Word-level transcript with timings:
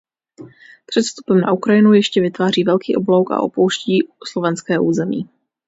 Před 0.85 1.01
vstupem 1.01 1.41
na 1.41 1.53
Ukrajinu 1.53 1.93
ještě 1.93 2.21
vytváří 2.21 2.63
velký 2.63 2.95
oblouk 2.95 3.31
a 3.31 3.41
opouští 3.41 4.07
slovenské 4.31 4.79
území. 4.79 5.29